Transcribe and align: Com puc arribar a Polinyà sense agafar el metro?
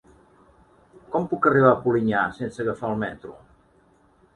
Com 1.11 1.29
puc 1.35 1.47
arribar 1.51 1.71
a 1.75 1.77
Polinyà 1.85 2.25
sense 2.41 2.67
agafar 2.67 2.95
el 2.95 3.03
metro? 3.09 3.41